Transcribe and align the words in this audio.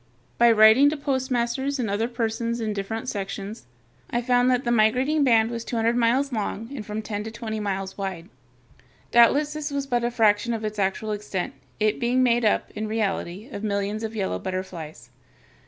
By 0.39 0.51
writing 0.51 0.89
to 0.89 0.97
postmasters 0.97 1.77
and 1.77 1.87
other 1.87 2.07
persons 2.07 2.59
in 2.59 2.73
different 2.73 3.07
sections, 3.07 3.67
I 4.09 4.23
found 4.23 4.49
that 4.49 4.63
the 4.63 4.71
migrating 4.71 5.23
band 5.23 5.51
was 5.51 5.63
two 5.63 5.75
hundred 5.75 5.95
miles 5.95 6.31
long 6.33 6.71
and 6.75 6.83
from 6.83 7.03
ten 7.03 7.23
to 7.25 7.29
twenty 7.29 7.59
miles 7.59 7.99
wide. 7.99 8.27
Doubtless 9.11 9.53
this 9.53 9.69
was 9.69 9.85
but 9.85 10.03
a 10.03 10.09
fraction 10.09 10.55
of 10.55 10.65
its 10.65 10.79
actual 10.79 11.11
extent, 11.11 11.53
it 11.79 11.99
being 11.99 12.23
made 12.23 12.43
up, 12.43 12.71
in 12.73 12.87
reality, 12.87 13.47
of 13.51 13.63
millions 13.63 14.01
of 14.01 14.15
yellow 14.15 14.39
butterflies. 14.39 15.11